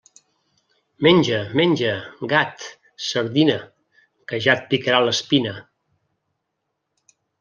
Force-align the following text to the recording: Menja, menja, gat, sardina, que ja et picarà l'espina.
Menja, 1.07 1.41
menja, 1.59 1.91
gat, 2.31 2.65
sardina, 3.09 3.57
que 4.33 4.41
ja 4.47 4.57
et 4.57 4.67
picarà 4.73 5.03
l'espina. 5.05 5.53